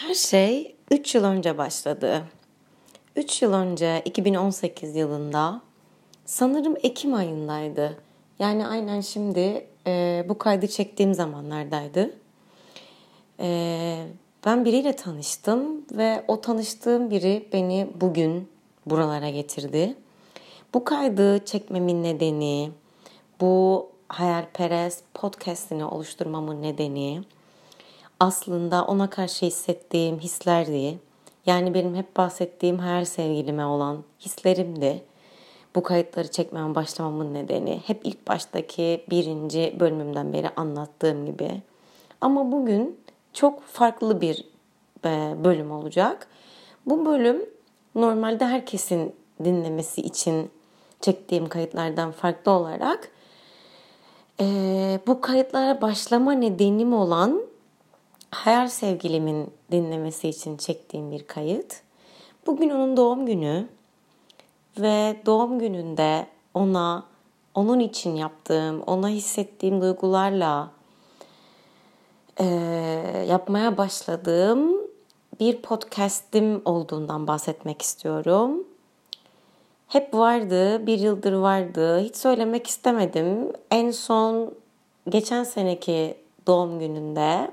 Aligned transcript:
Her 0.00 0.14
şey 0.14 0.76
3 0.90 1.14
yıl 1.14 1.24
önce 1.24 1.58
başladı. 1.58 2.22
3 3.16 3.42
yıl 3.42 3.52
önce 3.52 4.02
2018 4.04 4.96
yılında 4.96 5.60
sanırım 6.24 6.76
Ekim 6.82 7.14
ayındaydı. 7.14 7.96
Yani 8.38 8.66
aynen 8.66 9.00
şimdi 9.00 9.66
e, 9.86 10.24
bu 10.28 10.38
kaydı 10.38 10.68
çektiğim 10.68 11.14
zamanlardaydı. 11.14 12.14
E, 13.40 14.06
ben 14.46 14.64
biriyle 14.64 14.96
tanıştım 14.96 15.84
ve 15.92 16.24
o 16.28 16.40
tanıştığım 16.40 17.10
biri 17.10 17.48
beni 17.52 17.90
bugün 18.00 18.48
buralara 18.86 19.30
getirdi. 19.30 19.96
Bu 20.74 20.84
kaydı 20.84 21.44
çekmemin 21.44 22.02
nedeni, 22.02 22.70
bu 23.40 23.88
hayalperest 24.08 25.04
podcastini 25.14 25.84
oluşturmamın 25.84 26.62
nedeni 26.62 27.22
aslında 28.20 28.84
ona 28.84 29.10
karşı 29.10 29.46
hissettiğim 29.46 30.18
hislerdi. 30.18 30.98
Yani 31.46 31.74
benim 31.74 31.94
hep 31.94 32.16
bahsettiğim 32.16 32.78
hayal 32.78 33.04
sevgilime 33.04 33.64
olan 33.64 34.04
hislerimdi. 34.20 35.02
Bu 35.74 35.82
kayıtları 35.82 36.30
çekmeme 36.30 36.74
başlamamın 36.74 37.34
nedeni 37.34 37.80
hep 37.86 38.00
ilk 38.04 38.28
baştaki 38.28 39.04
birinci 39.10 39.76
bölümümden 39.80 40.32
beri 40.32 40.48
anlattığım 40.56 41.26
gibi. 41.26 41.62
Ama 42.20 42.52
bugün 42.52 43.00
çok 43.32 43.62
farklı 43.62 44.20
bir 44.20 44.44
e, 45.04 45.34
bölüm 45.44 45.70
olacak. 45.70 46.28
Bu 46.86 47.06
bölüm 47.06 47.42
normalde 47.94 48.46
herkesin 48.46 49.14
dinlemesi 49.44 50.00
için 50.00 50.50
çektiğim 51.00 51.48
kayıtlardan 51.48 52.12
farklı 52.12 52.52
olarak 52.52 53.10
e, 54.40 54.44
bu 55.06 55.20
kayıtlara 55.20 55.80
başlama 55.80 56.32
nedenim 56.32 56.92
olan 56.92 57.49
hayal 58.30 58.68
sevgilimin 58.68 59.50
dinlemesi 59.72 60.28
için 60.28 60.56
çektiğim 60.56 61.10
bir 61.10 61.26
kayıt. 61.26 61.82
Bugün 62.46 62.70
onun 62.70 62.96
doğum 62.96 63.26
günü 63.26 63.68
ve 64.78 65.16
doğum 65.26 65.58
gününde 65.58 66.26
ona 66.54 67.04
onun 67.54 67.80
için 67.80 68.16
yaptığım, 68.16 68.82
ona 68.82 69.08
hissettiğim 69.08 69.80
duygularla 69.80 70.70
e, 72.40 72.44
yapmaya 73.28 73.76
başladığım 73.76 74.76
bir 75.40 75.62
podcast'im 75.62 76.62
olduğundan 76.64 77.26
bahsetmek 77.26 77.82
istiyorum. 77.82 78.64
Hep 79.88 80.14
vardı, 80.14 80.86
bir 80.86 80.98
yıldır 80.98 81.32
vardı. 81.32 81.98
Hiç 82.00 82.16
söylemek 82.16 82.66
istemedim. 82.66 83.52
En 83.70 83.90
son 83.90 84.54
geçen 85.08 85.44
seneki 85.44 86.16
doğum 86.46 86.78
gününde 86.78 87.50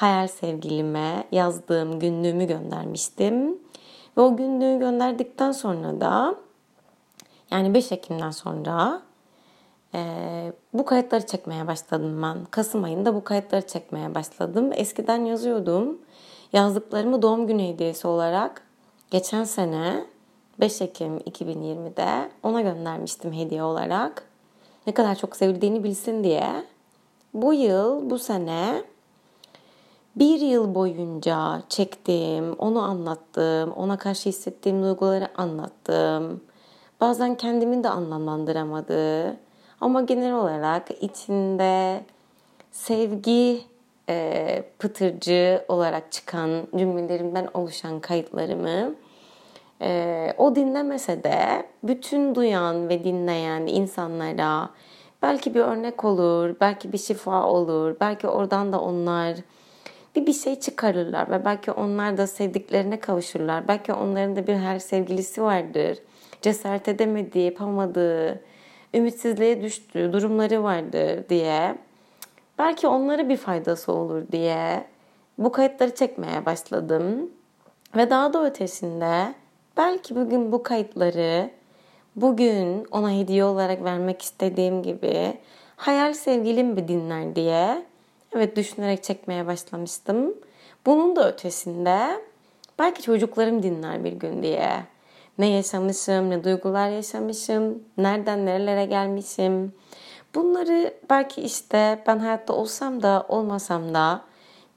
hayal 0.00 0.28
sevgilime 0.28 1.24
yazdığım 1.32 1.98
günlüğümü 1.98 2.46
göndermiştim. 2.46 3.58
Ve 4.16 4.20
o 4.20 4.36
günlüğü 4.36 4.78
gönderdikten 4.78 5.52
sonra 5.52 6.00
da 6.00 6.34
yani 7.50 7.74
5 7.74 7.92
Ekim'den 7.92 8.30
sonra 8.30 9.02
e, 9.94 10.02
bu 10.72 10.84
kayıtları 10.84 11.26
çekmeye 11.26 11.66
başladım 11.66 12.22
ben. 12.22 12.44
Kasım 12.50 12.84
ayında 12.84 13.14
bu 13.14 13.24
kayıtları 13.24 13.66
çekmeye 13.66 14.14
başladım. 14.14 14.70
Eskiden 14.74 15.24
yazıyordum. 15.24 15.98
Yazdıklarımı 16.52 17.22
doğum 17.22 17.46
günü 17.46 17.62
hediyesi 17.62 18.06
olarak 18.06 18.62
geçen 19.10 19.44
sene 19.44 20.04
5 20.60 20.82
Ekim 20.82 21.18
2020'de 21.18 22.30
ona 22.42 22.60
göndermiştim 22.60 23.32
hediye 23.32 23.62
olarak. 23.62 24.22
Ne 24.86 24.94
kadar 24.94 25.14
çok 25.14 25.36
sevildiğini 25.36 25.84
bilsin 25.84 26.24
diye. 26.24 26.64
Bu 27.34 27.54
yıl, 27.54 28.10
bu 28.10 28.18
sene 28.18 28.82
bir 30.16 30.40
yıl 30.40 30.74
boyunca 30.74 31.62
çektiğim, 31.68 32.52
onu 32.52 32.82
anlattığım, 32.82 33.72
ona 33.72 33.98
karşı 33.98 34.28
hissettiğim 34.28 34.82
duyguları 34.82 35.28
anlattım. 35.36 36.40
Bazen 37.00 37.34
kendimin 37.34 37.84
de 37.84 37.88
anlamlandıramadığı 37.88 39.36
ama 39.80 40.02
genel 40.02 40.34
olarak 40.34 41.02
içinde 41.02 42.04
sevgi 42.72 43.62
e, 44.08 44.64
pıtırcı 44.78 45.64
olarak 45.68 46.12
çıkan 46.12 46.50
cümlelerimden 46.76 47.48
oluşan 47.54 48.00
kayıtlarımı 48.00 48.94
e, 49.82 50.32
o 50.38 50.54
dinlemese 50.54 51.24
de 51.24 51.66
bütün 51.82 52.34
duyan 52.34 52.88
ve 52.88 53.04
dinleyen 53.04 53.66
insanlara 53.66 54.70
belki 55.22 55.54
bir 55.54 55.60
örnek 55.60 56.04
olur, 56.04 56.56
belki 56.60 56.92
bir 56.92 56.98
şifa 56.98 57.46
olur, 57.46 57.96
belki 58.00 58.28
oradan 58.28 58.72
da 58.72 58.80
onlar 58.80 59.36
bir 60.16 60.26
bir 60.26 60.32
şey 60.32 60.60
çıkarırlar 60.60 61.30
ve 61.30 61.44
belki 61.44 61.72
onlar 61.72 62.16
da 62.16 62.26
sevdiklerine 62.26 63.00
kavuşurlar. 63.00 63.68
Belki 63.68 63.92
onların 63.92 64.36
da 64.36 64.46
bir 64.46 64.54
her 64.54 64.78
sevgilisi 64.78 65.42
vardır. 65.42 65.98
Cesaret 66.42 66.88
edemediği, 66.88 67.44
yapamadığı, 67.44 68.40
ümitsizliğe 68.94 69.62
düştüğü 69.62 70.12
durumları 70.12 70.62
vardır 70.62 71.28
diye. 71.28 71.74
Belki 72.58 72.88
onlara 72.88 73.28
bir 73.28 73.36
faydası 73.36 73.92
olur 73.92 74.22
diye 74.32 74.84
bu 75.38 75.52
kayıtları 75.52 75.94
çekmeye 75.94 76.46
başladım. 76.46 77.30
Ve 77.96 78.10
daha 78.10 78.32
da 78.32 78.46
ötesinde 78.46 79.34
belki 79.76 80.16
bugün 80.16 80.52
bu 80.52 80.62
kayıtları 80.62 81.50
bugün 82.16 82.86
ona 82.90 83.10
hediye 83.10 83.44
olarak 83.44 83.84
vermek 83.84 84.22
istediğim 84.22 84.82
gibi 84.82 85.38
hayal 85.76 86.12
sevgilim 86.12 86.76
bir 86.76 86.88
dinler 86.88 87.36
diye 87.36 87.82
Evet 88.34 88.56
düşünerek 88.56 89.02
çekmeye 89.02 89.46
başlamıştım. 89.46 90.34
Bunun 90.86 91.16
da 91.16 91.32
ötesinde 91.32 92.20
belki 92.78 93.02
çocuklarım 93.02 93.62
dinler 93.62 94.04
bir 94.04 94.12
gün 94.12 94.42
diye. 94.42 94.84
Ne 95.38 95.46
yaşamışım, 95.46 96.30
ne 96.30 96.44
duygular 96.44 96.88
yaşamışım, 96.88 97.82
nereden 97.98 98.46
nerelere 98.46 98.84
gelmişim. 98.84 99.72
Bunları 100.34 100.94
belki 101.10 101.42
işte 101.42 102.02
ben 102.06 102.18
hayatta 102.18 102.52
olsam 102.52 103.02
da 103.02 103.26
olmasam 103.28 103.94
da 103.94 104.22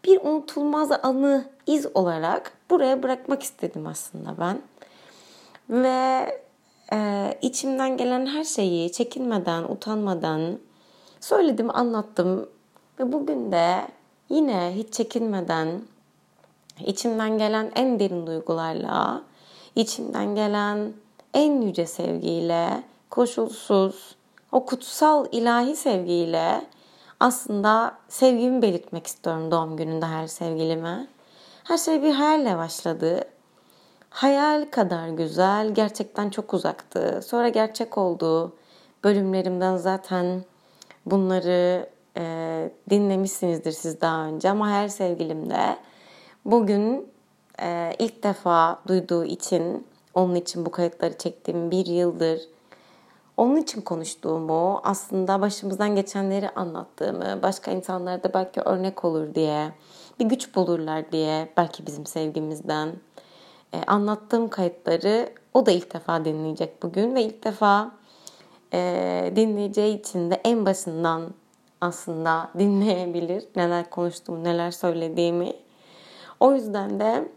bir 0.06 0.22
unutulmaz 0.22 0.92
anı, 0.92 1.46
iz 1.68 1.88
olarak 1.94 2.52
buraya 2.70 3.04
bırakmak 3.04 3.44
istedim 3.44 3.88
aslında 3.88 4.36
ben. 4.40 4.62
Ve 5.70 6.40
e, 6.94 7.30
içimden 7.42 7.98
gelen 7.98 8.26
her 8.26 8.44
şeyi 8.44 8.92
çekinmeden, 8.92 9.64
utanmadan 9.64 10.60
söyledim, 11.20 11.76
anlattım. 11.76 12.50
Ve 13.00 13.12
bugün 13.12 13.52
de 13.52 13.88
yine 14.30 14.72
hiç 14.76 14.94
çekinmeden 14.94 15.82
içimden 16.80 17.38
gelen 17.38 17.72
en 17.76 18.00
derin 18.00 18.28
duygularla, 18.28 19.22
içimden 19.76 20.36
gelen 20.36 20.94
en 21.34 21.62
yüce 21.62 21.86
sevgiyle, 21.86 22.84
koşulsuz, 23.10 24.16
o 24.52 24.66
kutsal 24.66 25.26
ilahi 25.32 25.76
sevgiyle 25.76 26.66
aslında 27.20 27.98
sevgimi 28.10 28.62
belirtmek 28.62 29.08
istiyorum 29.08 29.52
doğum 29.52 29.78
gününde 29.78 30.06
her 30.06 30.28
sevgilime. 30.28 31.08
Her 31.64 31.78
şey 31.78 32.04
bir 32.04 32.14
hayalle 32.14 32.58
başladı. 32.58 33.24
Hayal 34.10 34.66
kadar 34.72 35.08
güzel, 35.08 35.74
gerçekten 35.74 36.30
çok 36.30 36.54
uzaktı. 36.54 37.22
Sonra 37.26 37.50
gerçek 37.50 37.98
oldu. 37.98 38.54
Bölümlerimden 39.04 39.78
zaten 39.78 40.44
bunları 41.06 41.93
e, 42.18 42.72
dinlemişsinizdir 42.90 43.72
siz 43.72 44.02
daha 44.02 44.26
önce 44.26 44.50
ama 44.50 44.70
her 44.70 44.88
sevgilim 44.88 45.50
de 45.50 45.78
bugün 46.46 47.08
e, 47.62 47.94
ilk 48.00 48.24
defa 48.24 48.80
duyduğu 48.88 49.26
için 49.26 49.88
onun 50.14 50.36
için 50.36 50.66
bu 50.66 50.72
kayıtları 50.72 51.18
çektiğim 51.18 51.72
bir 51.72 51.86
yıldır 51.86 52.42
onun 53.38 53.56
için 53.56 53.82
konuştuğumu, 53.82 54.82
aslında 54.84 55.42
başımızdan 55.42 55.96
geçenleri 55.96 56.50
anlattığımı, 56.50 57.40
başka 57.44 57.72
insanlara 57.72 58.24
da 58.24 58.34
belki 58.34 58.62
örnek 58.62 59.06
olur 59.06 59.36
diye, 59.36 59.72
bir 60.20 60.26
güç 60.26 60.56
bulurlar 60.56 61.12
diye 61.12 61.50
belki 61.58 61.88
bizim 61.88 62.06
sevgimizden 62.06 62.94
e, 63.74 63.84
anlattığım 63.88 64.50
kayıtları 64.50 65.30
o 65.54 65.66
da 65.66 65.72
ilk 65.72 65.94
defa 65.94 66.26
dinleyecek 66.26 66.84
bugün 66.84 67.16
ve 67.16 67.24
ilk 67.24 67.44
defa 67.44 67.92
e, 68.74 69.34
dinleyeceği 69.36 70.00
için 70.00 70.32
de 70.32 70.42
en 70.44 70.66
başından 70.66 71.34
aslında 71.84 72.50
dinleyebilir. 72.60 73.44
Neler 73.56 73.90
konuştuğumu, 73.90 74.44
neler 74.44 74.72
söylediğimi. 74.72 75.54
O 76.40 76.54
yüzden 76.54 77.00
de 77.00 77.28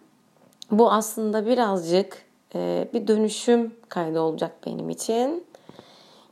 bu 0.70 0.93
aslında 0.93 1.46
birazcık 1.46 2.22
e, 2.54 2.88
bir 2.94 3.06
dönüşüm 3.06 3.75
kaydı 3.88 4.20
olacak 4.20 4.52
benim 4.66 4.90
için. 4.90 5.44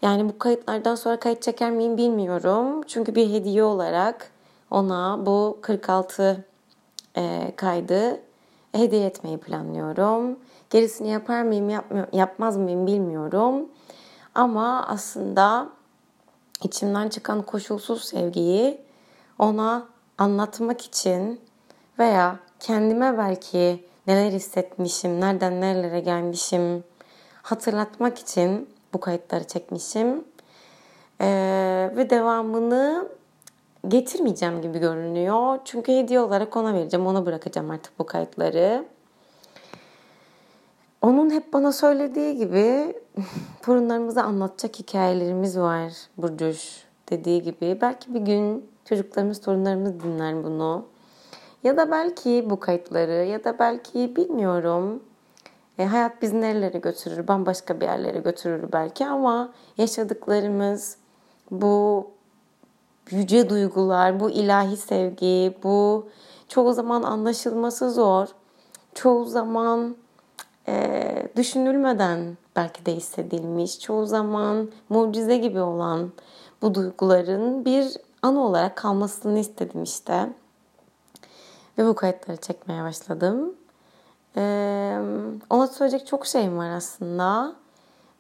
Yani 0.03 0.29
bu 0.29 0.39
kayıtlardan 0.39 0.95
sonra 0.95 1.21
kayıt 1.21 1.43
çeker 1.43 1.71
miyim 1.71 1.97
bilmiyorum. 1.97 2.83
Çünkü 2.87 3.15
bir 3.15 3.31
hediye 3.31 3.65
olarak 3.65 4.31
ona 4.71 5.27
bu 5.27 5.59
46 5.63 6.45
e, 7.17 7.53
kaydı 7.57 8.21
hediye 8.73 9.07
etmeyi 9.07 9.39
planlıyorum. 9.39 10.39
Gerisini 10.71 11.09
yapar 11.09 11.43
mıyım, 11.43 11.71
yapmaz 12.13 12.57
mıyım 12.57 12.87
bilmiyorum. 12.87 13.69
Ama 14.35 14.87
aslında 14.89 15.69
içimden 16.63 17.09
çıkan 17.09 17.43
koşulsuz 17.43 18.05
sevgiyi 18.05 18.81
ona 19.39 19.89
anlatmak 20.19 20.81
için 20.81 21.41
veya 21.99 22.37
kendime 22.61 23.19
belki 23.19 23.85
neler 24.07 24.33
hissetmişim, 24.33 25.21
nereden 25.21 25.61
nerelere 25.61 26.01
gelmişim 26.01 26.85
hatırlatmak 27.43 28.19
için 28.19 28.69
bu 28.95 29.01
kayıtları 29.01 29.45
çekmişim. 29.45 30.25
Ee, 31.21 31.91
ve 31.97 32.11
devamını 32.11 33.09
getirmeyeceğim 33.89 34.63
gibi 34.63 34.79
görünüyor. 34.79 35.59
Çünkü 35.65 35.93
hediye 35.93 36.21
olarak 36.21 36.57
ona 36.57 36.75
vereceğim. 36.75 37.07
Ona 37.07 37.27
bırakacağım 37.27 37.71
artık 37.71 37.99
bu 37.99 38.07
kayıtları. 38.07 38.85
Onun 41.05 41.31
hep 41.31 41.53
bana 41.53 41.73
söylediği 41.73 42.37
gibi 42.37 42.97
torunlarımıza 43.63 44.23
anlatacak 44.23 44.79
hikayelerimiz 44.79 45.59
var 45.59 45.93
Burcuş 46.17 46.85
dediği 47.11 47.43
gibi. 47.43 47.79
Belki 47.81 48.15
bir 48.15 48.21
gün 48.21 48.71
çocuklarımız, 48.85 49.41
torunlarımız 49.41 50.01
dinler 50.01 50.45
bunu. 50.45 50.85
Ya 51.63 51.77
da 51.77 51.91
belki 51.91 52.47
bu 52.51 52.61
kayıtları 52.61 53.25
ya 53.25 53.45
da 53.45 53.59
belki 53.59 54.17
bilmiyorum. 54.17 55.03
E, 55.79 55.85
hayat 55.85 56.23
bizi 56.23 56.41
nerelere 56.41 56.79
götürür, 56.79 57.29
bambaşka 57.29 57.81
bir 57.81 57.87
yerlere 57.87 58.19
götürür 58.19 58.73
belki 58.73 59.07
ama 59.07 59.53
yaşadıklarımız, 59.79 60.97
bu 61.51 62.07
yüce 63.11 63.51
duygular, 63.51 64.21
bu 64.21 64.31
ilahi 64.31 64.77
sevgi, 64.77 65.57
bu 65.63 66.09
çoğu 66.49 66.73
zaman 66.73 67.03
anlaşılması 67.03 67.91
zor, 67.91 68.29
çoğu 68.95 69.25
zaman 69.25 69.97
e, 70.69 71.29
düşünülmeden 71.37 72.37
belki 72.57 72.87
de 72.87 72.97
hissedilmiş, 72.97 73.81
çoğu 73.81 74.07
zaman 74.07 74.71
mucize 74.89 75.37
gibi 75.37 75.61
olan 75.61 76.13
bu 76.63 76.75
duyguların 76.75 77.65
bir 77.65 77.97
anı 78.23 78.45
olarak 78.45 78.77
kalmasını 78.77 79.39
istedim 79.39 79.83
işte. 79.83 80.33
Ve 81.79 81.87
bu 81.87 81.95
kayıtları 81.95 82.37
çekmeye 82.37 82.83
başladım. 82.83 83.55
Ee, 84.37 84.99
ona 85.51 85.67
söyleyecek 85.67 86.07
çok 86.07 86.27
şeyim 86.27 86.59
var 86.59 86.71
aslında. 86.71 87.55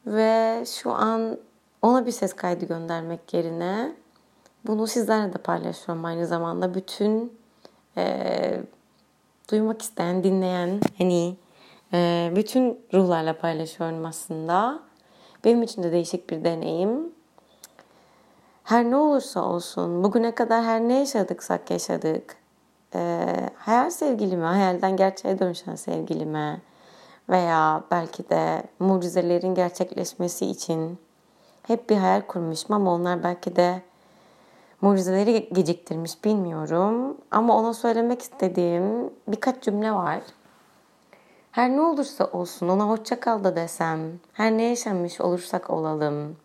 Ve 0.06 0.64
şu 0.66 0.92
an 0.92 1.38
ona 1.82 2.06
bir 2.06 2.12
ses 2.12 2.32
kaydı 2.32 2.66
göndermek 2.66 3.34
yerine 3.34 3.96
bunu 4.66 4.86
sizlerle 4.86 5.32
de 5.32 5.38
paylaşıyorum 5.38 6.04
aynı 6.04 6.26
zamanda. 6.26 6.74
Bütün 6.74 7.38
e, 7.96 8.60
duymak 9.50 9.82
isteyen, 9.82 10.24
dinleyen, 10.24 10.80
hani 10.98 11.36
e, 11.94 12.32
bütün 12.36 12.80
ruhlarla 12.94 13.38
paylaşıyorum 13.38 14.04
aslında. 14.04 14.80
Benim 15.44 15.62
için 15.62 15.82
de 15.82 15.92
değişik 15.92 16.30
bir 16.30 16.44
deneyim. 16.44 17.12
Her 18.64 18.84
ne 18.84 18.96
olursa 18.96 19.42
olsun, 19.42 20.04
bugüne 20.04 20.34
kadar 20.34 20.64
her 20.64 20.80
ne 20.80 20.98
yaşadıksak 20.98 21.70
yaşadık. 21.70 22.36
E, 22.94 23.26
hayal 23.56 23.90
sevgilime, 23.90 24.46
hayalden 24.46 24.96
gerçeğe 24.96 25.38
dönüşen 25.38 25.74
sevgilime 25.74 26.60
veya 27.28 27.84
belki 27.90 28.28
de 28.30 28.62
mucizelerin 28.78 29.54
gerçekleşmesi 29.54 30.46
için 30.46 30.98
hep 31.62 31.90
bir 31.90 31.96
hayal 31.96 32.20
kurmuşum 32.20 32.76
ama 32.76 32.94
onlar 32.94 33.22
belki 33.22 33.56
de 33.56 33.82
mucizeleri 34.80 35.48
geciktirmiş 35.52 36.24
bilmiyorum. 36.24 37.16
Ama 37.30 37.56
ona 37.56 37.74
söylemek 37.74 38.22
istediğim 38.22 39.10
birkaç 39.28 39.62
cümle 39.62 39.92
var. 39.92 40.20
Her 41.54 41.70
ne 41.70 41.80
olursa 41.80 42.24
olsun 42.24 42.68
ona 42.68 42.88
hoşça 42.88 43.20
kal 43.20 43.44
da 43.44 43.56
desem, 43.56 44.00
her 44.32 44.52
ne 44.52 44.62
yaşanmış 44.62 45.20
olursak 45.20 45.70
olalım. 45.70 46.36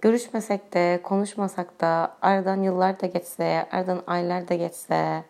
Görüşmesek 0.00 0.74
de, 0.74 1.00
konuşmasak 1.02 1.80
da, 1.80 2.16
aradan 2.22 2.62
yıllar 2.62 3.00
da 3.00 3.06
geçse, 3.06 3.68
aradan 3.72 4.02
aylar 4.06 4.48
da 4.48 4.54
geçse, 4.54 5.24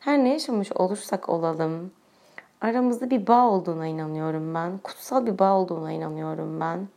her 0.00 0.18
ne 0.18 0.32
yaşamış 0.32 0.72
olursak 0.72 1.28
olalım, 1.28 1.92
aramızda 2.60 3.10
bir 3.10 3.26
bağ 3.26 3.48
olduğuna 3.48 3.86
inanıyorum 3.86 4.54
ben. 4.54 4.78
Kutsal 4.78 5.26
bir 5.26 5.38
bağ 5.38 5.52
olduğuna 5.52 5.92
inanıyorum 5.92 6.60
ben. 6.60 6.88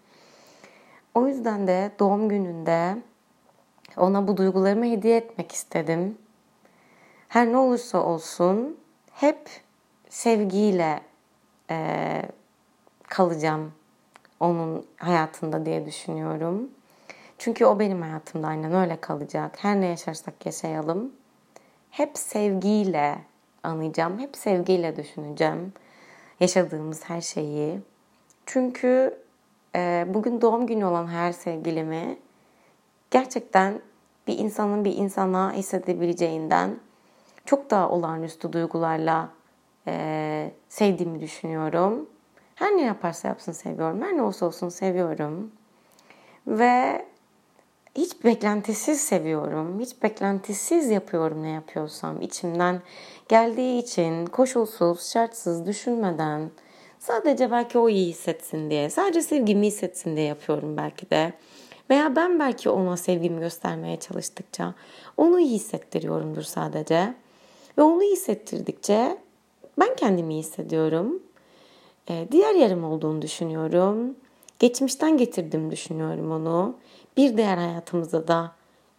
O 1.15 1.27
yüzden 1.27 1.67
de 1.67 1.91
doğum 1.99 2.29
gününde 2.29 2.97
ona 3.97 4.27
bu 4.27 4.37
duygularımı 4.37 4.85
hediye 4.85 5.17
etmek 5.17 5.51
istedim. 5.51 6.17
Her 7.27 7.51
ne 7.51 7.57
olursa 7.57 8.03
olsun 8.03 8.77
hep 9.11 9.49
sevgiyle 10.09 11.12
e, 11.69 12.21
kalacağım 13.07 13.71
onun 14.39 14.85
hayatında 14.97 15.65
diye 15.65 15.85
düşünüyorum. 15.85 16.69
Çünkü 17.37 17.65
o 17.65 17.79
benim 17.79 18.01
hayatımda 18.01 18.47
aynen 18.47 18.73
öyle 18.73 19.01
kalacak. 19.01 19.55
Her 19.57 19.81
ne 19.81 19.85
yaşarsak 19.85 20.45
yaşayalım. 20.45 21.11
Hep 21.91 22.17
sevgiyle 22.17 23.17
anlayacağım. 23.63 24.19
Hep 24.19 24.37
sevgiyle 24.37 24.95
düşüneceğim. 24.95 25.73
Yaşadığımız 26.39 27.03
her 27.03 27.21
şeyi. 27.21 27.79
Çünkü 28.45 29.17
e, 29.75 30.05
bugün 30.07 30.41
doğum 30.41 30.67
günü 30.67 30.85
olan 30.85 31.07
her 31.07 31.31
sevgilimi 31.31 32.17
gerçekten 33.11 33.81
bir 34.27 34.37
insanın 34.37 34.85
bir 34.85 34.95
insana 34.95 35.53
hissedebileceğinden 35.53 36.79
çok 37.45 37.69
daha 37.69 37.89
olağanüstü 37.89 38.53
duygularla 38.53 39.29
e, 39.87 40.51
sevdiğimi 40.69 41.19
düşünüyorum. 41.19 42.09
Her 42.55 42.77
ne 42.77 42.81
yaparsa 42.81 43.27
yapsın 43.27 43.51
seviyorum. 43.51 44.01
Her 44.01 44.17
ne 44.17 44.21
olsa 44.21 44.45
olsun 44.45 44.69
seviyorum. 44.69 45.51
Ve 46.47 47.05
hiç 47.95 48.23
beklentisiz 48.23 49.01
seviyorum. 49.01 49.79
Hiç 49.79 50.03
beklentisiz 50.03 50.89
yapıyorum 50.89 51.43
ne 51.43 51.49
yapıyorsam. 51.49 52.21
içimden 52.21 52.81
geldiği 53.29 53.79
için 53.79 54.25
koşulsuz, 54.25 55.11
şartsız, 55.11 55.67
düşünmeden 55.67 56.51
sadece 56.99 57.51
belki 57.51 57.77
o 57.77 57.89
iyi 57.89 58.07
hissetsin 58.07 58.69
diye, 58.69 58.89
sadece 58.89 59.21
sevgimi 59.21 59.67
hissetsin 59.67 60.15
diye 60.15 60.25
yapıyorum 60.25 60.77
belki 60.77 61.09
de. 61.09 61.33
Veya 61.89 62.15
ben 62.15 62.39
belki 62.39 62.69
ona 62.69 62.97
sevgimi 62.97 63.39
göstermeye 63.39 63.99
çalıştıkça 63.99 64.73
onu 65.17 65.39
iyi 65.39 65.55
hissettiriyorumdur 65.55 66.41
sadece. 66.41 67.13
Ve 67.77 67.81
onu 67.81 68.01
hissettirdikçe 68.01 69.17
ben 69.79 69.95
kendimi 69.95 70.33
iyi 70.33 70.39
hissediyorum. 70.39 71.23
Ee, 72.09 72.27
diğer 72.31 72.55
yarım 72.55 72.83
olduğunu 72.83 73.21
düşünüyorum. 73.21 74.15
Geçmişten 74.59 75.17
getirdim 75.17 75.71
düşünüyorum 75.71 76.31
onu. 76.31 76.75
Bir 77.17 77.37
diğer 77.37 77.57
hayatımızda 77.57 78.27
da 78.27 78.51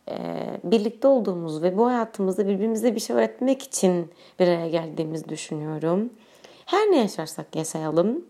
e, 0.08 0.16
birlikte 0.64 1.08
olduğumuz 1.08 1.62
ve 1.62 1.78
bu 1.78 1.86
hayatımızda 1.86 2.48
birbirimize 2.48 2.94
bir 2.94 3.00
şey 3.00 3.16
öğretmek 3.16 3.62
için 3.62 4.10
bir 4.40 4.48
araya 4.48 4.68
geldiğimizi 4.68 5.28
düşünüyorum. 5.28 6.10
Her 6.66 6.90
ne 6.90 6.98
yaşarsak 6.98 7.56
yaşayalım. 7.56 8.24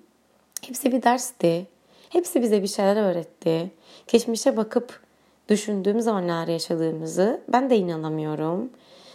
Hepsi 0.66 0.92
bir 0.92 1.02
dersti. 1.02 1.66
Hepsi 2.08 2.42
bize 2.42 2.62
bir 2.62 2.68
şeyler 2.68 2.96
öğretti. 2.96 3.70
Geçmişe 4.08 4.56
bakıp 4.56 5.00
düşündüğüm 5.48 6.00
zaman 6.00 6.46
yaşadığımızı 6.48 7.40
ben 7.48 7.70
de 7.70 7.76
inanamıyorum. 7.76 8.70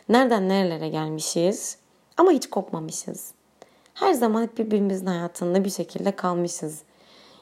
Nereden 0.10 0.50
nerelere 0.50 0.90
gelmişiz 0.90 1.78
ama 2.20 2.32
hiç 2.32 2.50
kopmamışız. 2.50 3.32
Her 3.94 4.14
zaman 4.14 4.44
hep 4.44 4.58
birbirimizin 4.58 5.06
hayatında 5.06 5.66
bir 5.66 5.70
şekilde 5.70 6.12
kalmışız. 6.12 6.82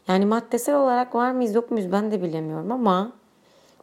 Yani 0.08 0.26
maddesel 0.26 0.76
olarak 0.76 1.16
var 1.16 1.32
mıyız 1.32 1.56
yok 1.56 1.72
muyuz 1.72 1.92
ben 1.92 2.12
de 2.12 2.22
bilemiyorum 2.22 2.72
ama 2.72 3.12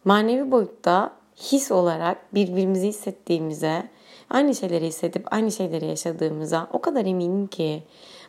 manevi 0.05 0.51
boyutta 0.51 1.11
his 1.35 1.71
olarak 1.71 2.33
birbirimizi 2.33 2.87
hissettiğimize, 2.87 3.83
aynı 4.29 4.55
şeyleri 4.55 4.85
hissedip 4.85 5.33
aynı 5.33 5.51
şeyleri 5.51 5.85
yaşadığımıza 5.85 6.67
o 6.73 6.81
kadar 6.81 7.05
eminim 7.05 7.47
ki 7.47 7.83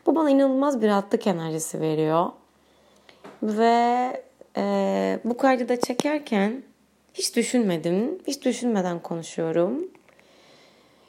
bu 0.07 0.15
bana 0.15 0.31
inanılmaz 0.31 0.83
bir 0.83 0.89
rahatlık 0.89 1.27
enerjisi 1.27 1.81
veriyor. 1.81 2.27
Ve 3.43 4.23
e, 4.57 5.19
bu 5.25 5.37
kaydı 5.37 5.69
da 5.69 5.81
çekerken 5.81 6.63
hiç 7.15 7.37
düşünmedim, 7.37 8.19
hiç 8.27 8.45
düşünmeden 8.45 9.03
konuşuyorum. 9.03 9.96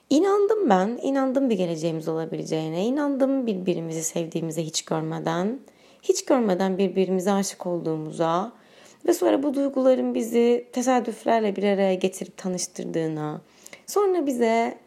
İnandım 0.09 0.69
ben, 0.69 0.99
inandım 1.01 1.49
bir 1.49 1.55
geleceğimiz 1.57 2.07
olabileceğine, 2.07 2.85
inandım 2.85 3.47
birbirimizi 3.47 4.03
sevdiğimize 4.03 4.63
hiç 4.63 4.81
görmeden, 4.81 5.59
hiç 6.01 6.25
görmeden 6.25 6.77
birbirimize 6.77 7.31
aşık 7.31 7.65
olduğumuza 7.65 8.53
ve 9.07 9.13
sonra 9.13 9.43
bu 9.43 9.53
duyguların 9.53 10.15
bizi 10.15 10.67
tesadüflerle 10.73 11.55
bir 11.55 11.63
araya 11.63 11.93
getirip 11.93 12.37
tanıştırdığına, 12.37 13.41
sonra 13.85 14.25
bize 14.25 14.77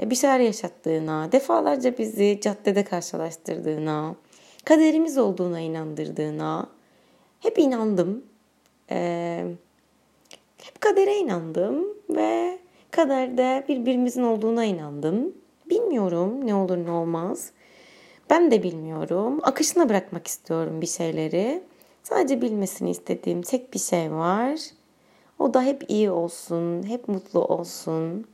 bir 0.00 0.14
şeyler 0.14 0.40
yaşattığına, 0.40 1.32
defalarca 1.32 1.98
bizi 1.98 2.38
caddede 2.42 2.84
karşılaştırdığına, 2.84 4.16
kaderimiz 4.64 5.18
olduğuna 5.18 5.60
inandırdığına 5.60 6.68
hep 7.40 7.58
inandım. 7.58 8.24
Ee, 8.90 9.44
hep 10.62 10.80
kadere 10.80 11.16
inandım 11.16 11.84
ve 12.10 12.58
kaderde 12.90 13.64
birbirimizin 13.68 14.22
olduğuna 14.22 14.64
inandım. 14.64 15.32
Bilmiyorum 15.70 16.46
ne 16.46 16.54
olur 16.54 16.76
ne 16.76 16.90
olmaz. 16.90 17.50
Ben 18.30 18.50
de 18.50 18.62
bilmiyorum. 18.62 19.40
Akışına 19.42 19.88
bırakmak 19.88 20.26
istiyorum 20.26 20.80
bir 20.80 20.86
şeyleri. 20.86 21.62
Sadece 22.02 22.42
bilmesini 22.42 22.90
istediğim 22.90 23.42
tek 23.42 23.74
bir 23.74 23.78
şey 23.78 24.12
var. 24.12 24.60
O 25.38 25.54
da 25.54 25.62
hep 25.62 25.84
iyi 25.88 26.10
olsun, 26.10 26.82
hep 26.82 27.08
mutlu 27.08 27.44
olsun. 27.44 28.26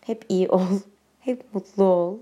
Hep 0.00 0.24
iyi 0.28 0.48
ol, 0.48 0.60
hep 1.20 1.54
mutlu 1.54 1.84
ol. 1.84 2.18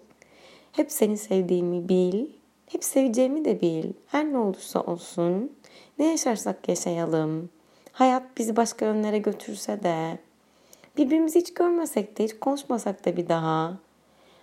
Hep 0.73 0.93
seni 0.93 1.19
sevdiğimi 1.19 1.89
bil. 1.89 2.27
Hep 2.67 2.85
seveceğimi 2.85 3.45
de 3.45 3.61
bil. 3.61 3.93
Her 4.07 4.33
ne 4.33 4.39
olursa 4.39 4.81
olsun. 4.81 5.53
Ne 5.99 6.11
yaşarsak 6.11 6.69
yaşayalım. 6.69 7.51
Hayat 7.93 8.23
bizi 8.37 8.57
başka 8.57 8.87
yönlere 8.87 9.19
götürse 9.19 9.83
de. 9.83 10.19
Birbirimizi 10.97 11.39
hiç 11.41 11.55
görmesek 11.55 12.19
de 12.19 12.25
hiç 12.25 12.39
konuşmasak 12.39 13.07
da 13.07 13.17
bir 13.17 13.29
daha. 13.29 13.79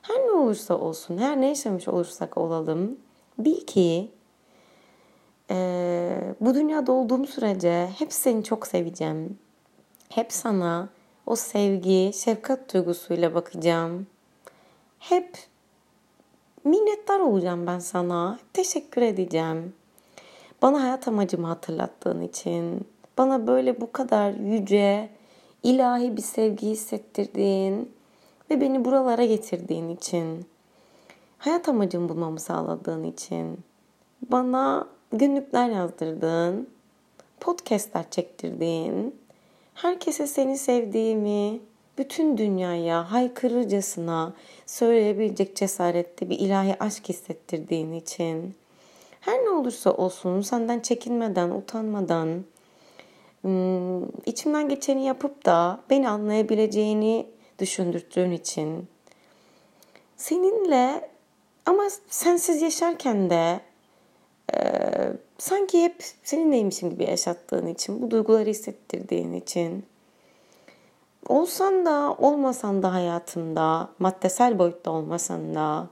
Her 0.01 0.15
ne 0.15 0.31
olursa 0.31 0.77
olsun, 0.77 1.17
her 1.17 1.41
ne 1.41 1.47
yaşamış 1.47 1.87
olursak 1.87 2.37
olalım. 2.37 2.97
Bil 3.37 3.65
ki 3.65 4.11
e, 5.51 5.55
bu 6.41 6.55
dünyada 6.55 6.91
olduğum 6.91 7.27
sürece 7.27 7.89
hep 7.99 8.13
seni 8.13 8.43
çok 8.43 8.67
seveceğim. 8.67 9.39
Hep 10.09 10.33
sana 10.33 10.89
o 11.25 11.35
sevgi, 11.35 12.11
şefkat 12.13 12.73
duygusuyla 12.73 13.35
bakacağım. 13.35 14.07
Hep 14.99 15.37
minnettar 16.63 17.19
olacağım 17.19 17.67
ben 17.67 17.79
sana. 17.79 18.39
Teşekkür 18.53 19.01
edeceğim. 19.01 19.73
Bana 20.61 20.83
hayat 20.83 21.07
amacımı 21.07 21.47
hatırlattığın 21.47 22.21
için, 22.21 22.87
bana 23.17 23.47
böyle 23.47 23.81
bu 23.81 23.91
kadar 23.91 24.31
yüce, 24.31 25.09
ilahi 25.63 26.17
bir 26.17 26.21
sevgi 26.21 26.67
hissettirdiğin 26.67 27.91
ve 28.49 28.61
beni 28.61 28.85
buralara 28.85 29.25
getirdiğin 29.25 29.89
için, 29.89 30.45
hayat 31.37 31.69
amacımı 31.69 32.09
bulmamı 32.09 32.39
sağladığın 32.39 33.03
için, 33.03 33.57
bana 34.31 34.87
günlükler 35.13 35.69
yazdırdığın, 35.69 36.69
podcastler 37.39 38.09
çektirdiğin, 38.11 39.15
herkese 39.73 40.27
seni 40.27 40.57
sevdiğimi, 40.57 41.59
bütün 41.97 42.37
dünyaya 42.37 43.11
haykırırcasına 43.11 44.33
söyleyebilecek 44.65 45.55
cesarette 45.55 46.29
bir 46.29 46.39
ilahi 46.39 46.83
aşk 46.83 47.09
hissettirdiğin 47.09 47.93
için 47.93 48.55
her 49.19 49.43
ne 49.43 49.49
olursa 49.49 49.91
olsun 49.91 50.41
senden 50.41 50.79
çekinmeden, 50.79 51.49
utanmadan 51.49 52.43
içimden 54.25 54.69
geçeni 54.69 55.05
yapıp 55.05 55.45
da 55.45 55.79
beni 55.89 56.09
anlayabileceğini 56.09 57.27
düşündürttüğün 57.59 58.31
için. 58.31 58.87
Seninle 60.17 61.09
ama 61.65 61.83
sensiz 62.09 62.61
yaşarken 62.61 63.29
de 63.29 63.59
e, 64.53 64.59
sanki 65.37 65.83
hep 65.83 66.03
seninleymişim 66.23 66.89
gibi 66.89 67.03
yaşattığın 67.03 67.67
için, 67.67 68.01
bu 68.01 68.11
duyguları 68.11 68.49
hissettirdiğin 68.49 69.33
için. 69.33 69.85
Olsan 71.27 71.85
da 71.85 72.15
olmasan 72.17 72.83
da 72.83 72.93
hayatımda, 72.93 73.89
maddesel 73.99 74.59
boyutta 74.59 74.91
olmasan 74.91 75.55
da 75.55 75.87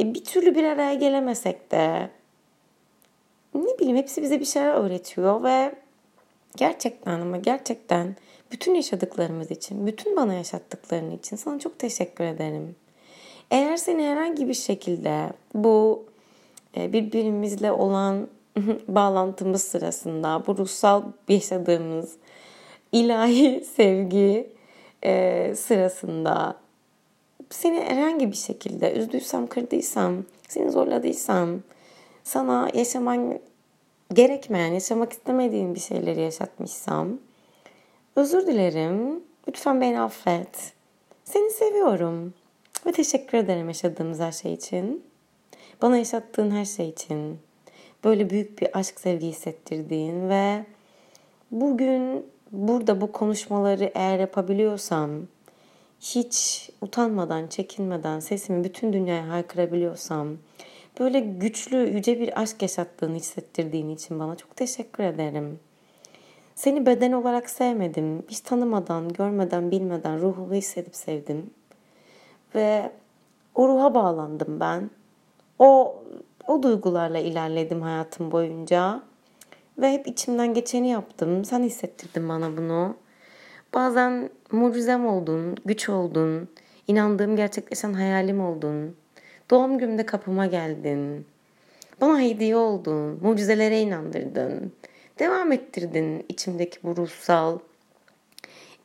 e, 0.00 0.14
bir 0.14 0.24
türlü 0.24 0.54
bir 0.54 0.64
araya 0.64 0.94
gelemesek 0.94 1.70
de 1.70 2.10
ne 3.54 3.78
bileyim 3.78 3.96
hepsi 3.96 4.22
bize 4.22 4.40
bir 4.40 4.44
şeyler 4.44 4.74
öğretiyor 4.74 5.42
ve 5.42 5.74
gerçekten 6.56 7.20
ama 7.20 7.36
gerçekten 7.36 8.16
bütün 8.52 8.74
yaşadıklarımız 8.74 9.50
için, 9.50 9.86
bütün 9.86 10.16
bana 10.16 10.34
yaşattıkların 10.34 11.10
için 11.10 11.36
sana 11.36 11.58
çok 11.58 11.78
teşekkür 11.78 12.24
ederim. 12.24 12.76
Eğer 13.50 13.76
seni 13.76 14.02
herhangi 14.02 14.48
bir 14.48 14.54
şekilde 14.54 15.32
bu 15.54 16.04
e, 16.76 16.92
birbirimizle 16.92 17.72
olan 17.72 18.28
bağlantımız 18.88 19.62
sırasında, 19.62 20.42
bu 20.46 20.58
ruhsal 20.58 21.02
yaşadığımız 21.28 22.16
ilahi 22.92 23.64
sevgi 23.76 24.50
e, 25.04 25.54
sırasında 25.56 26.56
seni 27.50 27.80
herhangi 27.80 28.30
bir 28.30 28.36
şekilde 28.36 28.92
üzdüysem, 28.94 29.46
kırdıysam, 29.46 30.24
seni 30.48 30.70
zorladıysam, 30.70 31.60
sana 32.24 32.70
yaşaman 32.74 33.38
gerekmeyen, 34.14 34.72
yaşamak 34.72 35.12
istemediğin 35.12 35.74
bir 35.74 35.80
şeyleri 35.80 36.20
yaşatmışsam 36.20 37.18
özür 38.16 38.46
dilerim. 38.46 39.20
Lütfen 39.48 39.80
beni 39.80 40.00
affet. 40.00 40.72
Seni 41.24 41.50
seviyorum. 41.50 42.34
Ve 42.86 42.92
teşekkür 42.92 43.38
ederim 43.38 43.68
yaşadığımız 43.68 44.20
her 44.20 44.32
şey 44.32 44.52
için. 44.52 45.04
Bana 45.82 45.96
yaşattığın 45.96 46.50
her 46.50 46.64
şey 46.64 46.88
için. 46.88 47.38
Böyle 48.04 48.30
büyük 48.30 48.60
bir 48.60 48.78
aşk 48.78 49.00
sevgi 49.00 49.26
hissettirdiğin 49.26 50.28
ve 50.28 50.64
bugün 51.50 52.26
burada 52.52 53.00
bu 53.00 53.12
konuşmaları 53.12 53.92
eğer 53.94 54.18
yapabiliyorsam 54.18 55.10
hiç 56.00 56.68
utanmadan, 56.80 57.46
çekinmeden 57.46 58.20
sesimi 58.20 58.64
bütün 58.64 58.92
dünyaya 58.92 59.28
haykırabiliyorsam 59.28 60.36
böyle 61.00 61.20
güçlü, 61.20 61.76
yüce 61.76 62.20
bir 62.20 62.40
aşk 62.42 62.62
yaşattığını 62.62 63.16
hissettirdiğin 63.16 63.88
için 63.88 64.18
bana 64.18 64.36
çok 64.36 64.56
teşekkür 64.56 65.04
ederim. 65.04 65.60
Seni 66.54 66.86
beden 66.86 67.12
olarak 67.12 67.50
sevmedim. 67.50 68.22
Hiç 68.28 68.40
tanımadan, 68.40 69.08
görmeden, 69.08 69.70
bilmeden 69.70 70.20
ruhunu 70.20 70.54
hissedip 70.54 70.96
sevdim. 70.96 71.50
Ve 72.54 72.92
o 73.54 73.68
ruha 73.68 73.94
bağlandım 73.94 74.60
ben. 74.60 74.90
O 75.58 75.96
o 76.48 76.62
duygularla 76.62 77.18
ilerledim 77.18 77.82
hayatım 77.82 78.32
boyunca. 78.32 79.02
Ve 79.78 79.92
hep 79.92 80.06
içimden 80.06 80.54
geçeni 80.54 80.88
yaptım. 80.88 81.44
Sen 81.44 81.62
hissettirdin 81.62 82.28
bana 82.28 82.56
bunu. 82.56 82.96
Bazen 83.74 84.30
mucizem 84.52 85.06
oldun, 85.06 85.56
güç 85.64 85.88
oldun. 85.88 86.48
inandığım 86.88 87.36
gerçekleşen 87.36 87.92
hayalim 87.92 88.40
oldun. 88.40 88.96
Doğum 89.52 89.78
günümde 89.78 90.06
kapıma 90.06 90.46
geldin. 90.46 91.26
Bana 92.00 92.20
hediye 92.20 92.56
oldun. 92.56 93.18
Mucizelere 93.22 93.80
inandırdın. 93.80 94.72
Devam 95.18 95.52
ettirdin 95.52 96.26
içimdeki 96.28 96.78
bu 96.82 96.96
ruhsal 96.96 97.58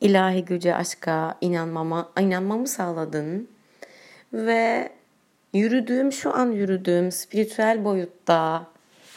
ilahi 0.00 0.44
güce, 0.44 0.74
aşka 0.74 1.34
inanmama, 1.40 2.10
inanmamı 2.20 2.68
sağladın. 2.68 3.48
Ve 4.32 4.88
yürüdüğüm, 5.54 6.12
şu 6.12 6.34
an 6.34 6.50
yürüdüğüm 6.50 7.12
spiritüel 7.12 7.84
boyutta, 7.84 8.66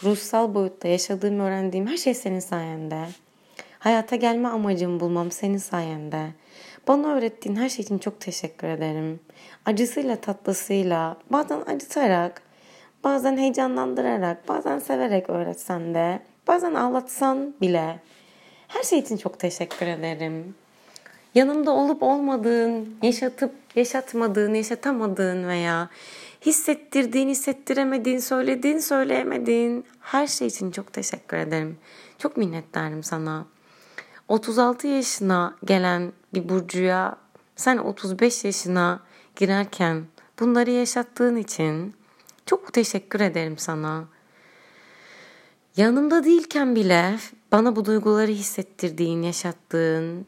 ruhsal 0.03 0.53
boyutta 0.53 0.88
yaşadığım, 0.88 1.39
öğrendiğim 1.39 1.88
her 1.88 1.98
şey 1.98 2.13
senin 2.13 2.39
sayende. 2.39 3.05
Hayata 3.79 4.15
gelme 4.15 4.48
amacımı 4.48 5.00
bulmam 5.00 5.31
senin 5.31 5.58
sayende. 5.58 6.27
Bana 6.88 7.13
öğrettiğin 7.13 7.55
her 7.55 7.69
şey 7.69 7.83
için 7.83 7.97
çok 7.97 8.19
teşekkür 8.19 8.67
ederim. 8.67 9.19
Acısıyla 9.65 10.15
tatlısıyla, 10.15 11.17
bazen 11.29 11.61
acıtarak, 11.67 12.41
bazen 13.03 13.38
heyecanlandırarak, 13.38 14.47
bazen 14.47 14.79
severek 14.79 15.29
öğretsen 15.29 15.93
de, 15.93 16.19
bazen 16.47 16.73
ağlatsan 16.73 17.53
bile. 17.61 18.00
Her 18.67 18.83
şey 18.83 19.00
için 19.00 19.17
çok 19.17 19.39
teşekkür 19.39 19.88
ederim. 19.88 20.55
Yanımda 21.35 21.71
olup 21.71 22.03
olmadığın, 22.03 22.95
yaşatıp 23.01 23.51
yaşatmadığın, 23.75 24.53
yaşatamadığın 24.53 25.47
veya 25.47 25.89
hissettirdiğin, 26.45 27.29
hissettiremediğin, 27.29 28.19
söylediğin, 28.19 28.79
söyleyemediğin 28.79 29.85
her 30.00 30.27
şey 30.27 30.47
için 30.47 30.71
çok 30.71 30.93
teşekkür 30.93 31.38
ederim. 31.38 31.77
Çok 32.17 32.38
minnettarım 32.38 33.03
sana. 33.03 33.45
36 34.27 34.88
yaşına 34.88 35.55
gelen 35.65 36.11
bir 36.33 36.50
Burcu'ya 36.50 37.17
sen 37.55 37.77
35 37.77 38.43
yaşına 38.43 39.00
girerken 39.35 40.05
bunları 40.39 40.71
yaşattığın 40.71 41.35
için 41.35 41.93
çok 42.45 42.73
teşekkür 42.73 43.19
ederim 43.19 43.57
sana. 43.57 44.05
Yanımda 45.77 46.23
değilken 46.23 46.75
bile 46.75 47.15
bana 47.51 47.75
bu 47.75 47.85
duyguları 47.85 48.31
hissettirdiğin, 48.31 49.21
yaşattığın, 49.21 50.25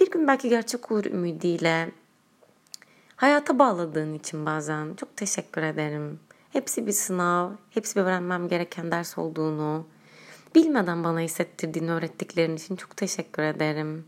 bir 0.00 0.10
gün 0.10 0.28
belki 0.28 0.48
gerçek 0.48 0.92
olur 0.92 1.04
ümidiyle 1.04 1.90
hayata 3.16 3.58
bağladığın 3.58 4.14
için 4.14 4.46
bazen 4.46 4.94
çok 4.94 5.16
teşekkür 5.16 5.62
ederim. 5.62 6.20
Hepsi 6.52 6.86
bir 6.86 6.92
sınav, 6.92 7.50
hepsi 7.70 7.96
bir 7.96 8.00
öğrenmem 8.00 8.48
gereken 8.48 8.90
ders 8.90 9.18
olduğunu, 9.18 9.86
bilmeden 10.54 11.04
bana 11.04 11.20
hissettirdiğini 11.20 11.90
öğrettiklerin 11.90 12.56
için 12.56 12.76
çok 12.76 12.96
teşekkür 12.96 13.42
ederim. 13.42 14.04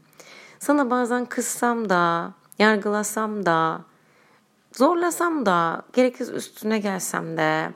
Sana 0.59 0.91
bazen 0.91 1.25
kızsam 1.25 1.89
da, 1.89 2.33
yargılasam 2.59 3.47
da, 3.47 3.81
zorlasam 4.73 5.47
da, 5.47 5.83
gerekirse 5.93 6.33
üstüne 6.33 6.79
gelsem 6.79 7.37
de, 7.37 7.73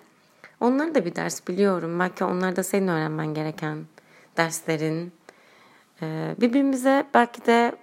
onları 0.60 0.94
da 0.94 1.04
bir 1.04 1.14
ders 1.14 1.48
biliyorum. 1.48 1.98
Belki 1.98 2.24
onlar 2.24 2.56
da 2.56 2.62
senin 2.62 2.88
öğrenmen 2.88 3.34
gereken 3.34 3.78
derslerin. 4.36 5.12
Ee, 6.02 6.34
birbirimize 6.40 7.06
belki 7.14 7.46
de 7.46 7.76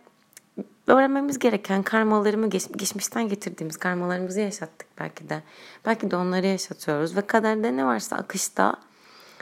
öğrenmemiz 0.88 1.39
gereken 1.39 1.84
karmalarımı 1.84 2.50
geç, 2.50 2.68
geçmişten 2.75 3.29
getirdiğimiz 3.29 3.77
karmalarımızı 3.77 4.39
yaşattık 4.39 4.88
belki 5.00 5.29
de. 5.29 5.44
Belki 5.86 6.12
de 6.12 6.15
onları 6.15 6.48
yaşatıyoruz 6.48 7.15
ve 7.15 7.22
kaderde 7.22 7.77
ne 7.77 7.86
varsa 7.86 8.15
akışta 8.15 8.75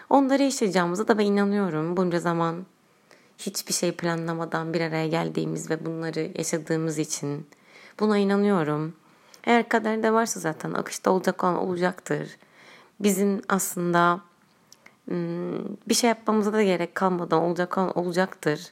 onları 0.10 0.44
yaşayacağımıza 0.44 1.08
da 1.08 1.18
ben 1.18 1.26
inanıyorum. 1.26 1.98
Bunca 1.98 2.20
zaman 2.20 2.66
hiçbir 3.38 3.74
şey 3.74 3.92
planlamadan 3.92 4.74
bir 4.74 4.82
araya 4.82 5.08
geldiğimiz 5.08 5.70
ve 5.70 5.86
bunları 5.86 6.32
yaşadığımız 6.38 6.98
için 6.98 7.48
buna 8.00 8.18
inanıyorum. 8.18 8.94
Eğer 9.44 9.70
kaderde 9.70 10.14
varsa 10.14 10.40
zaten 10.40 10.74
akışta 10.74 11.12
olacak 11.12 11.44
olan 11.44 11.56
olacaktır. 11.56 12.38
Bizim 13.00 13.42
aslında 13.50 14.22
hmm, 15.08 15.66
bir 15.90 15.94
şey 15.94 16.08
yapmamıza 16.08 16.54
da 16.54 16.64
gerek 16.64 16.96
kalmadan 16.96 17.42
olacak 17.42 17.78
olan 17.78 17.98
olacaktır. 17.98 18.72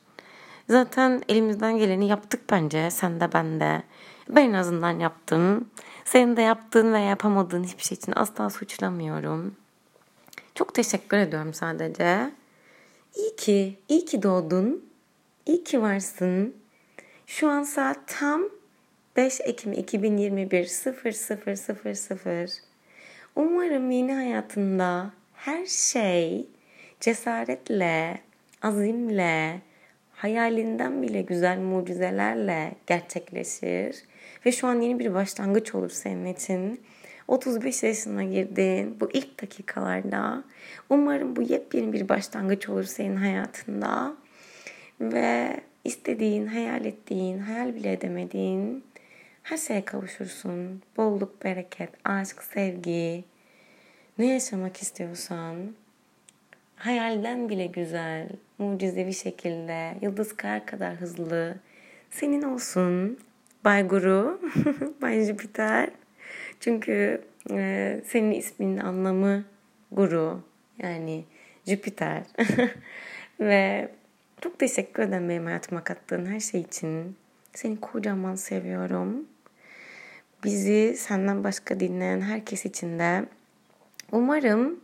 Zaten 0.69 1.22
elimizden 1.29 1.77
geleni 1.77 2.07
yaptık 2.07 2.41
bence. 2.51 2.91
Sen 2.91 3.19
de 3.19 3.34
ben 3.34 3.60
de. 3.60 3.84
Ben 4.29 4.50
en 4.50 4.53
azından 4.53 5.00
yaptım. 5.00 5.69
Senin 6.05 6.38
de 6.38 6.41
yaptığın 6.41 6.93
ve 6.93 7.00
yapamadığın 7.00 7.63
hiçbir 7.63 7.84
şey 7.84 7.95
için 7.95 8.13
asla 8.15 8.50
suçlamıyorum. 8.50 9.55
Çok 10.55 10.74
teşekkür 10.74 11.17
ediyorum 11.17 11.53
sadece. 11.53 12.31
İyi 13.15 13.36
ki, 13.36 13.77
iyi 13.89 14.05
ki 14.05 14.24
doğdun. 14.24 14.89
İyi 15.45 15.63
ki 15.63 15.81
varsın. 15.81 16.55
Şu 17.27 17.50
an 17.50 17.63
saat 17.63 17.98
tam 18.07 18.43
5 19.17 19.41
Ekim 19.41 19.74
2021 19.74 20.65
0000. 20.65 22.50
Umarım 23.36 23.91
yeni 23.91 24.13
hayatında 24.13 25.13
her 25.34 25.65
şey 25.65 26.48
cesaretle, 27.00 28.19
azimle, 28.62 29.62
hayalinden 30.12 31.01
bile 31.01 31.22
güzel 31.22 31.57
mucizelerle 31.57 32.75
gerçekleşir. 32.88 34.03
Ve 34.45 34.51
şu 34.51 34.67
an 34.67 34.81
yeni 34.81 35.00
bir 35.00 35.13
başlangıç 35.13 35.75
olur 35.75 35.89
senin 35.89 36.25
için. 36.25 36.81
35 37.27 37.84
yaşına 37.84 38.24
girdin 38.24 38.98
bu 39.00 39.10
ilk 39.13 39.41
dakikalarda. 39.41 40.44
Umarım 40.89 41.36
bu 41.36 41.41
yepyeni 41.41 41.94
bir 41.94 42.10
başlangıç 42.10 42.70
olur 42.70 42.84
senin 42.84 43.15
hayatında. 43.15 44.15
Ve 45.01 45.62
istediğin, 45.84 46.48
hayal 46.48 46.86
ettiğin, 46.86 47.39
hayal 47.39 47.75
bile 47.75 47.91
edemediğin 47.91 48.84
her 49.44 49.58
şeye 49.58 49.86
kavuşursun. 49.86 50.82
Bolluk, 50.98 51.44
bereket, 51.44 51.89
aşk, 52.03 52.44
sevgi. 52.44 53.24
Ne 54.17 54.25
yaşamak 54.25 54.82
istiyorsan 54.82 55.55
hayalden 56.75 57.50
bile 57.50 57.65
güzel, 57.65 58.29
mucizevi 58.58 59.13
şekilde, 59.13 59.98
yıldız 60.01 60.36
kar 60.36 60.65
kadar 60.65 60.96
hızlı 60.96 61.55
senin 62.12 62.41
olsun. 62.41 63.17
Bay 63.65 63.88
Guru, 63.88 64.41
Bay 65.01 65.24
Jüpiter. 65.24 65.89
Çünkü 66.65 67.22
e, 67.51 68.01
senin 68.07 68.31
isminin 68.31 68.77
anlamı 68.77 69.43
Guru. 69.91 70.43
Yani 70.77 71.25
Jüpiter. 71.67 72.24
Ve 73.39 73.89
çok 74.41 74.60
teşekkür 74.60 75.03
ederim 75.03 75.29
benim 75.29 75.45
hayatıma 75.45 75.84
kattığın 75.84 76.25
her 76.25 76.39
şey 76.39 76.62
için. 76.62 77.15
Seni 77.53 77.79
kocaman 77.79 78.36
seviyorum. 78.36 79.25
Bizi 80.43 80.95
senden 80.98 81.43
başka 81.43 81.79
dinleyen 81.79 82.22
herkes 82.22 82.65
için 82.65 83.00
de 83.00 83.25
umarım 84.12 84.79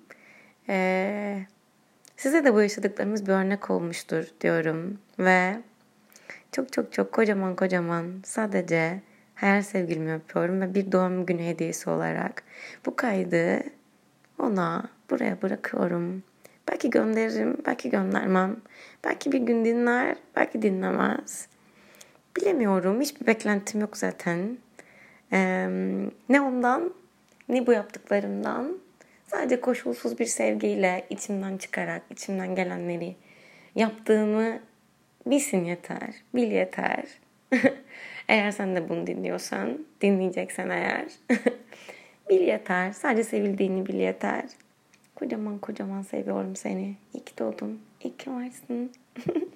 e, 0.69 1.45
size 2.17 2.45
de 2.45 2.53
bu 2.53 2.61
yaşadıklarımız 2.61 3.27
bir 3.27 3.31
örnek 3.31 3.69
olmuştur 3.69 4.25
diyorum. 4.41 4.99
Ve 5.19 5.57
çok 6.51 6.73
çok 6.73 6.93
çok 6.93 7.11
kocaman 7.11 7.55
kocaman 7.55 8.21
sadece 8.23 9.01
hayal 9.41 9.61
sevgilimi 9.61 10.13
öpüyorum 10.13 10.61
ve 10.61 10.75
bir 10.75 10.91
doğum 10.91 11.25
günü 11.25 11.43
hediyesi 11.43 11.89
olarak 11.89 12.43
bu 12.85 12.95
kaydı 12.95 13.63
ona 14.39 14.89
buraya 15.09 15.41
bırakıyorum. 15.41 16.23
Belki 16.71 16.89
gönderirim, 16.89 17.57
belki 17.65 17.89
göndermem. 17.89 18.57
Belki 19.03 19.31
bir 19.31 19.39
gün 19.39 19.65
dinler, 19.65 20.15
belki 20.35 20.61
dinlemez. 20.61 21.47
Bilemiyorum. 22.37 23.01
Hiçbir 23.01 23.27
beklentim 23.27 23.81
yok 23.81 23.97
zaten. 23.97 24.57
Ee, 25.33 25.67
ne 26.29 26.41
ondan 26.41 26.93
ne 27.49 27.67
bu 27.67 27.73
yaptıklarımdan. 27.73 28.77
Sadece 29.27 29.61
koşulsuz 29.61 30.19
bir 30.19 30.25
sevgiyle 30.25 31.05
içimden 31.09 31.57
çıkarak, 31.57 32.01
içimden 32.09 32.55
gelenleri 32.55 33.15
yaptığımı 33.75 34.59
bilsin 35.25 35.65
yeter. 35.65 36.13
Bil 36.35 36.51
yeter. 36.51 37.03
eğer 38.31 38.51
sen 38.51 38.75
de 38.75 38.89
bunu 38.89 39.07
dinliyorsan, 39.07 39.85
dinleyeceksen 40.01 40.69
eğer. 40.69 41.05
bil 42.29 42.41
yeter. 42.41 42.91
Sadece 42.91 43.23
sevildiğini 43.23 43.85
bil 43.85 43.93
yeter. 43.99 44.45
Kocaman 45.15 45.57
kocaman 45.57 46.01
seviyorum 46.01 46.55
seni. 46.55 46.95
İyi 47.13 47.25
ki 47.25 47.37
doğdun. 47.39 47.81
İyi 48.03 48.17
ki 48.17 48.31
varsın. 48.31 48.91